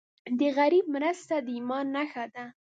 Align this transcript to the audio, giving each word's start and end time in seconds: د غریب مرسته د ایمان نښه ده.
د 0.39 0.41
غریب 0.57 0.85
مرسته 0.95 1.35
د 1.45 1.47
ایمان 1.55 1.85
نښه 1.95 2.25
ده. 2.33 2.45